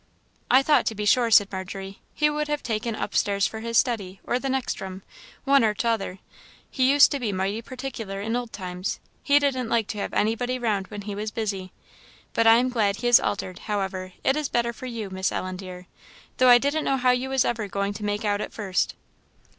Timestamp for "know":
16.85-16.97